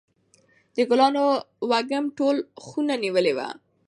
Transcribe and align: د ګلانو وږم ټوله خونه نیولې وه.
د 0.75 0.77
ګلانو 0.89 1.25
وږم 1.69 2.05
ټوله 2.17 2.41
خونه 2.65 2.93
نیولې 3.03 3.33
وه. 3.37 3.47